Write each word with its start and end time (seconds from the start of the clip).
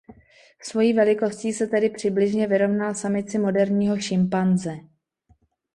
Svojí 0.61 0.93
velikostí 0.93 1.53
se 1.53 1.67
tedy 1.67 1.89
přibližně 1.89 2.47
vyrovnal 2.47 2.93
samici 2.93 3.37
moderního 3.39 3.99
šimpanze. 3.99 4.77